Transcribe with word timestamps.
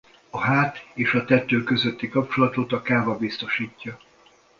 A 0.29 0.37
hát 0.39 0.77
és 0.93 1.13
a 1.13 1.25
tető 1.25 1.63
közötti 1.63 2.09
kapcsolatot 2.09 2.71
a 2.71 2.81
káva 2.81 3.17
biztosítja. 3.17 3.99